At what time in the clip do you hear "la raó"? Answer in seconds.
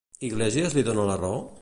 1.11-1.41